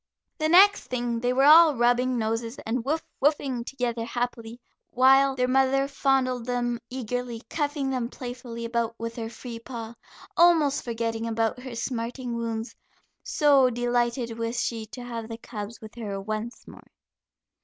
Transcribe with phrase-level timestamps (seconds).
[0.39, 5.47] The next thing they were all rubbing noses and "woof, woofing" together happily, while their
[5.47, 9.93] mother fondled them eagerly, cuffing them playfully about with her free paw,
[10.35, 12.75] almost forgetting about her smarting wounds,
[13.21, 16.87] so delighted was she to have the cubs with her once more.